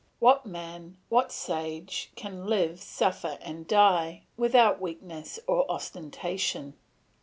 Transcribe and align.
What 0.17 0.47
man, 0.47 0.97
what 1.09 1.31
sage, 1.31 2.11
can 2.15 2.47
live, 2.47 2.81
suffer, 2.81 3.37
and 3.39 3.67
die 3.67 4.23
without 4.35 4.81
weakness 4.81 5.39
or 5.45 5.69
ostentation? 5.71 6.73